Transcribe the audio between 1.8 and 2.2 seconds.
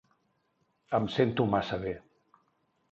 bé.